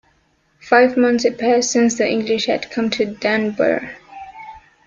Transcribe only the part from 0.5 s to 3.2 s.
Five months had passed since the English had come to